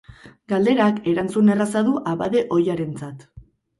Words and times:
Galderak 0.53 0.97
erantzun 1.11 1.53
erraza 1.57 1.85
du 1.91 1.95
abade 2.13 2.43
ohiarentzat. 2.57 3.27